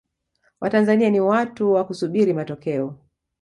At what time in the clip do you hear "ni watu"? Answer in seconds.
1.09-1.73